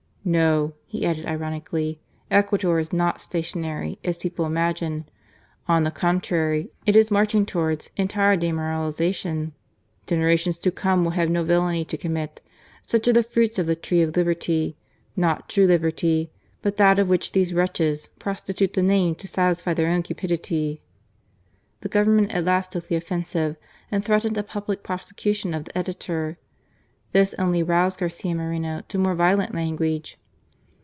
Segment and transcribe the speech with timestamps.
[0.23, 1.99] "No," he added ironically,"
[2.29, 5.09] Ecuador is not "J5L ZURRIAGOr 29 stationary, as people imagine.
[5.67, 9.53] On the contrary, it is marching towards entire demoralization.
[10.05, 12.39] Genera tions to come will have no villany to commit!
[12.85, 14.77] Such are the fruits of the Tree of Liberty;
[15.15, 16.29] not true liberty,
[16.61, 20.83] but that of which these wretches prostitute the name to satisfy their own cupidity.*'
[21.79, 23.55] The Government at last took the offensive
[23.91, 26.37] and threatened a public prosecution of the editor.
[27.13, 30.17] This only roused Garcia Moreno to more violent language.